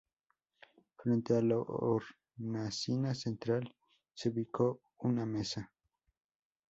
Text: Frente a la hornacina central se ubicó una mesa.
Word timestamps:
Frente 0.97 1.37
a 1.37 1.43
la 1.43 1.59
hornacina 1.59 3.13
central 3.13 3.71
se 4.15 4.29
ubicó 4.29 4.81
una 4.97 5.27
mesa. 5.27 5.71